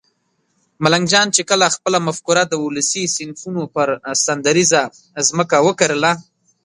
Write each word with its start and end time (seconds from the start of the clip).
ملنګ 0.83 1.05
جان 1.11 1.27
چې 1.35 1.41
کله 1.49 1.65
خپله 1.75 1.97
مفکوره 2.07 2.43
د 2.47 2.53
ولسي 2.65 3.03
صنفونو 3.15 3.63
پر 3.75 3.87
سندریزه 4.25 4.81
ځمکه 5.27 5.57
وکرله 5.67 6.11